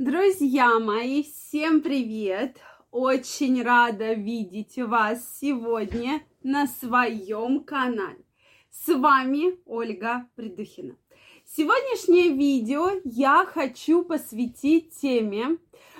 [0.00, 2.56] Друзья мои, всем привет!
[2.90, 8.24] Очень рада видеть вас сегодня на своем канале.
[8.70, 10.96] С вами Ольга Придухина.
[11.44, 15.58] Сегодняшнее видео я хочу посвятить теме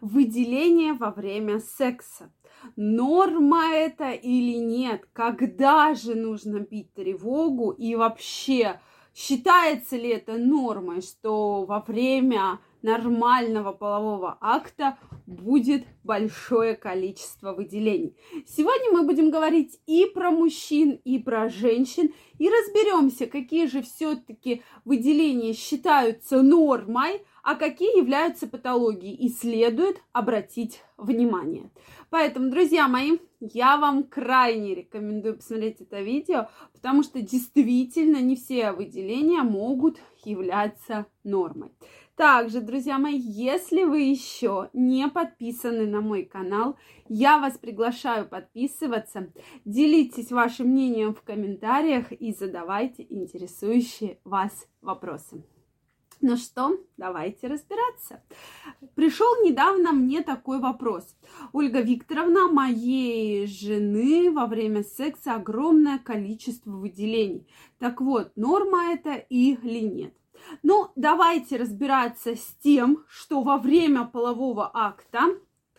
[0.00, 2.32] выделения во время секса.
[2.76, 5.06] Норма это или нет?
[5.12, 7.72] Когда же нужно бить тревогу?
[7.72, 8.80] И вообще,
[9.14, 18.16] считается ли это нормой, что во время нормального полового акта будет большое количество выделений.
[18.46, 24.62] Сегодня мы будем говорить и про мужчин, и про женщин, и разберемся, какие же все-таки
[24.84, 31.70] выделения считаются нормой, а какие являются патологией, и следует обратить внимание.
[32.10, 38.72] Поэтому, друзья мои, я вам крайне рекомендую посмотреть это видео, потому что действительно не все
[38.72, 41.70] выделения могут являться нормой.
[42.16, 46.76] Также, друзья мои, если вы еще не подписаны на мой канал,
[47.08, 49.32] я вас приглашаю подписываться.
[49.64, 55.42] Делитесь вашим мнением в комментариях и задавайте интересующие вас вопросы.
[56.20, 58.22] Ну что, давайте разбираться.
[58.94, 61.16] Пришел недавно мне такой вопрос.
[61.52, 67.48] Ольга Викторовна, моей жены во время секса огромное количество выделений.
[67.78, 70.14] Так вот, норма это или нет?
[70.62, 75.20] Ну, давайте разбираться с тем, что во время полового акта,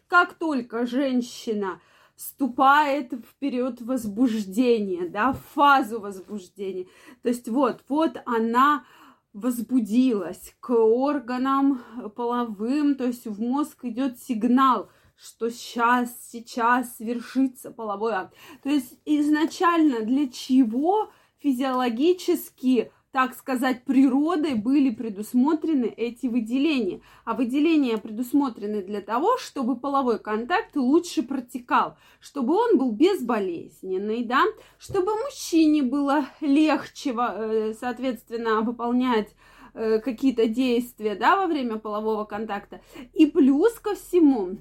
[0.08, 1.82] как только женщина
[2.16, 6.86] вступает в период возбуждения, да, в фазу возбуждения,
[7.22, 8.86] то есть вот, вот она
[9.34, 11.84] возбудилась к органам
[12.16, 18.36] половым, то есть в мозг идет сигнал, что сейчас, сейчас свершится половой акт.
[18.62, 27.02] То есть изначально для чего физиологически так сказать, природой были предусмотрены эти выделения.
[27.26, 34.44] А выделения предусмотрены для того, чтобы половой контакт лучше протекал, чтобы он был безболезненный, да,
[34.80, 39.30] чтобы мужчине было легче, э, соответственно, выполнять
[39.76, 42.82] э, какие-то действия, да, во время полового контакта.
[43.14, 44.58] И плюс ко всему,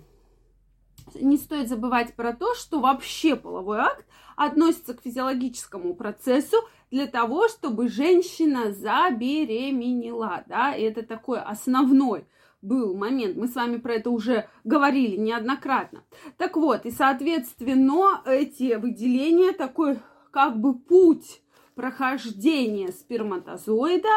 [1.15, 6.57] не стоит забывать про то, что вообще половой акт относится к физиологическому процессу
[6.91, 12.27] для того, чтобы женщина забеременела, да, и это такой основной
[12.63, 13.37] был момент.
[13.37, 16.05] Мы с вами про это уже говорили неоднократно.
[16.37, 19.99] Так вот, и, соответственно, эти выделения, такой
[20.31, 21.43] как бы путь
[21.75, 24.09] прохождения сперматозоида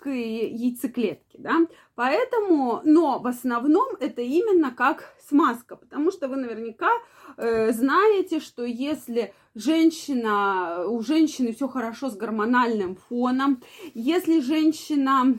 [0.00, 1.58] к яйцеклетке, да,
[1.94, 6.90] поэтому, но в основном это именно как смазка, потому что вы наверняка
[7.36, 13.62] э, знаете, что если женщина, у женщины все хорошо с гормональным фоном,
[13.92, 15.38] если женщина,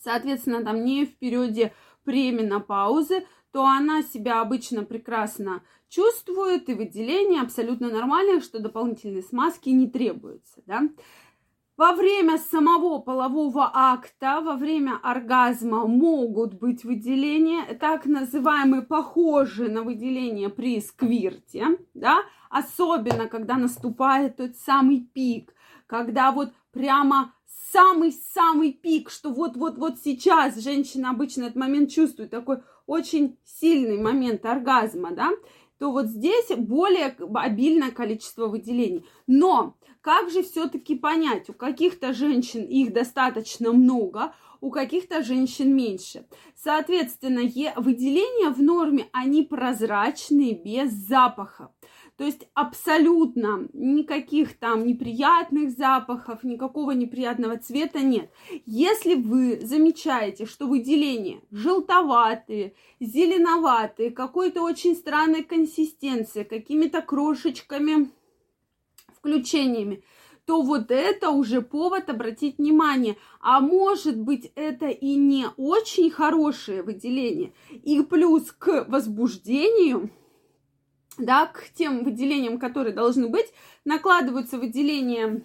[0.00, 1.74] соответственно, там не в периоде
[2.04, 9.88] пременопаузы, то она себя обычно прекрасно чувствует, и выделение абсолютно нормальное, что дополнительной смазки не
[9.88, 10.82] требуется, да.
[11.76, 19.82] Во время самого полового акта, во время оргазма могут быть выделения, так называемые, похожие на
[19.82, 25.52] выделение при сквирте, да, особенно когда наступает тот самый пик,
[25.88, 27.34] когда вот прямо
[27.72, 35.10] самый-самый пик, что вот-вот-вот сейчас женщина обычно этот момент чувствует, такой очень сильный момент оргазма,
[35.10, 35.30] да,
[35.78, 39.04] то вот здесь более обильное количество выделений.
[39.26, 46.26] Но как же все-таки понять, у каких-то женщин их достаточно много, у каких-то женщин меньше.
[46.54, 47.40] Соответственно,
[47.76, 51.70] выделения в норме, они прозрачные, без запаха.
[52.16, 58.30] То есть абсолютно никаких там неприятных запахов, никакого неприятного цвета нет.
[58.66, 68.10] Если вы замечаете, что выделения желтоватые, зеленоватые, какой-то очень странной консистенции, какими-то крошечками
[69.18, 70.04] включениями,
[70.46, 73.16] то вот это уже повод обратить внимание.
[73.40, 77.54] А может быть, это и не очень хорошее выделение.
[77.70, 80.10] И плюс к возбуждению,
[81.18, 83.46] да, к тем выделениям, которые должны быть,
[83.84, 85.44] накладываются выделения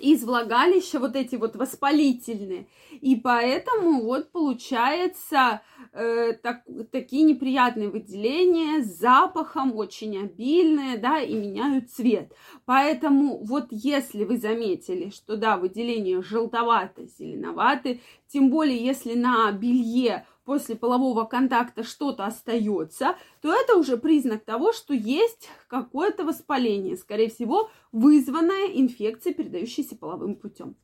[0.00, 2.66] из влагалища, вот эти вот воспалительные.
[3.00, 5.60] И поэтому вот получается
[5.92, 12.32] э, так, такие неприятные выделения с запахом, очень обильные, да, и меняют цвет.
[12.64, 20.26] Поэтому вот если вы заметили, что да, выделения желтоватые, зеленоватые, тем более если на белье
[20.50, 27.30] после полового контакта что-то остается, то это уже признак того, что есть какое-то воспаление, скорее
[27.30, 30.74] всего, вызванное инфекцией, передающейся половым путем.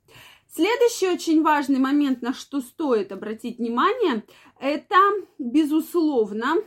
[0.48, 4.22] Следующий очень важный момент, на что стоит обратить внимание,
[4.60, 4.94] это,
[5.40, 6.58] безусловно,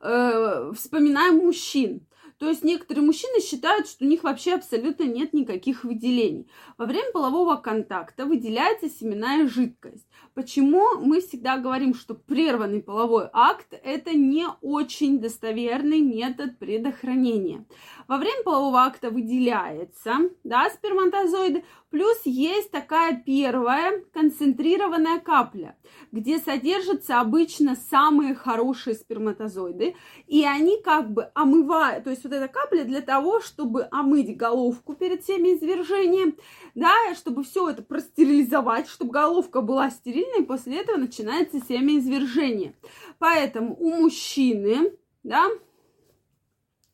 [0.00, 2.05] э, вспоминаем мужчин.
[2.38, 6.50] То есть некоторые мужчины считают, что у них вообще абсолютно нет никаких выделений.
[6.76, 10.06] Во время полового контакта выделяется семенная жидкость.
[10.34, 17.64] Почему мы всегда говорим, что прерванный половой акт– это не очень достоверный метод предохранения.
[18.06, 21.64] Во время полового акта выделяется да, сперматозоиды,
[21.96, 25.78] плюс есть такая первая концентрированная капля,
[26.12, 29.96] где содержатся обычно самые хорошие сперматозоиды,
[30.26, 34.94] и они как бы омывают, то есть вот эта капля для того, чтобы омыть головку
[34.94, 36.36] перед семяизвержением,
[36.74, 42.74] да, чтобы все это простерилизовать, чтобы головка была стерильной, и после этого начинается семяизвержение.
[43.18, 44.92] Поэтому у мужчины,
[45.22, 45.48] да,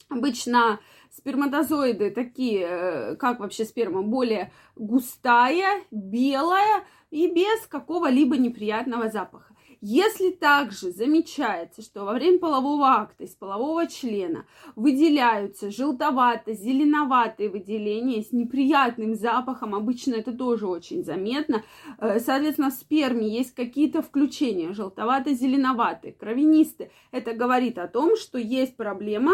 [0.08, 0.78] обычно
[1.16, 9.52] сперматозоиды такие, э, как вообще сперма, более густая, белая и без какого-либо неприятного запаха.
[9.84, 18.30] Если также замечается, что во время полового акта из полового члена выделяются желтовато-зеленоватые выделения с
[18.30, 21.64] неприятным запахом, обычно это тоже очень заметно,
[21.98, 28.76] э, соответственно, в сперме есть какие-то включения желтовато-зеленоватые, кровянистые, это говорит о том, что есть
[28.76, 29.32] проблема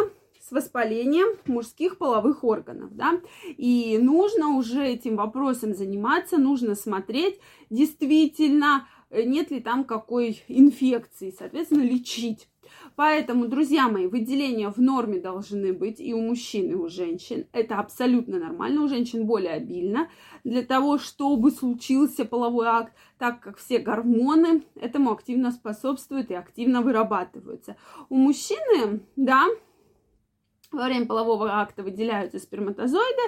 [0.49, 3.21] с воспалением мужских половых органов, да,
[3.57, 7.39] и нужно уже этим вопросом заниматься, нужно смотреть
[7.71, 12.49] действительно, э, нет ли там какой инфекции, соответственно, лечить.
[12.97, 17.47] Поэтому, друзья мои, выделения в норме должны быть и у мужчин, и у женщин.
[17.53, 18.83] Это абсолютно нормально.
[18.83, 20.09] У женщин более обильно.
[20.45, 26.83] Для того, чтобы случился половой акт, так как все гормоны этому активно способствуют и активно
[26.83, 27.77] вырабатываются.
[28.09, 29.47] У мужчины, да,
[30.71, 33.23] во время полового акта выделяются сперматозоиды,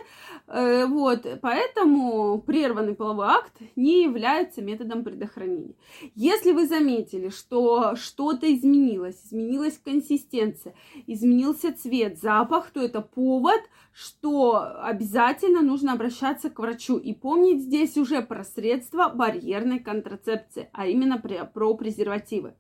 [0.47, 5.75] э, вот, поэтому прерванный половой акт не является методом предохранения.
[6.15, 10.75] Если вы заметили, что что-то изменилось, изменилась консистенция,
[11.07, 13.61] изменился цвет, запах, то это повод,
[13.93, 20.87] что обязательно нужно обращаться к врачу и помнить здесь уже про средства барьерной контрацепции, а
[20.87, 22.55] именно про презервативы.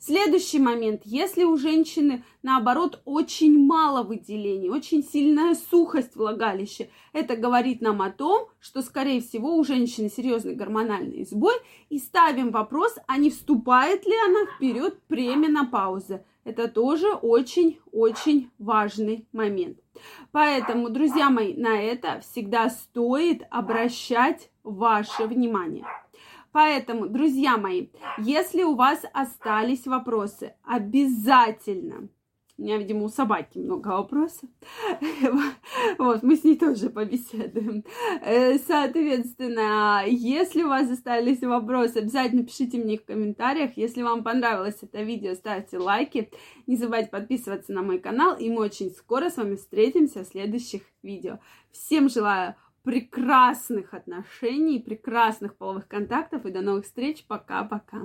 [0.00, 1.02] Следующий момент.
[1.04, 8.10] Если у женщины, наоборот, очень мало выделений, очень сильная сухость влагалища, это говорит нам о
[8.10, 11.54] том, что, скорее всего, у женщины серьезный гормональный сбой.
[11.88, 16.24] И ставим вопрос, а не вступает ли она вперед пременопауза.
[16.44, 19.78] Это тоже очень-очень важный момент.
[20.32, 25.84] Поэтому, друзья мои, на это всегда стоит обращать ваше внимание.
[26.52, 32.08] Поэтому, друзья мои, если у вас остались вопросы, обязательно
[32.58, 34.50] у меня, видимо, у собаки много вопросов.
[35.98, 37.84] Вот, мы с ней тоже побеседуем.
[38.20, 43.76] Э, соответственно, если у вас остались вопросы, обязательно пишите мне в комментариях.
[43.76, 46.30] Если вам понравилось это видео, ставьте лайки.
[46.66, 48.36] Не забывайте подписываться на мой канал.
[48.36, 51.38] И мы очень скоро с вами встретимся в следующих видео.
[51.70, 52.56] Всем желаю
[52.88, 57.22] прекрасных отношений, прекрасных половых контактов и до новых встреч.
[57.28, 57.98] Пока-пока.